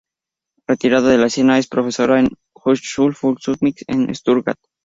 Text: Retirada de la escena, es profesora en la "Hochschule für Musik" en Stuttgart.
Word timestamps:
Retirada 0.67 1.09
de 1.09 1.19
la 1.19 1.27
escena, 1.27 1.59
es 1.59 1.67
profesora 1.67 2.17
en 2.19 2.23
la 2.25 2.31
"Hochschule 2.55 3.13
für 3.13 3.37
Musik" 3.61 3.83
en 3.87 4.15
Stuttgart. 4.15 4.59